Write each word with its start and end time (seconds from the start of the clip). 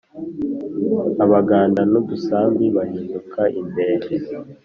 Abaganda 1.23 1.81
n’udusambi 1.91 2.65
bahinduka 2.75 3.41
impehe. 3.59 4.15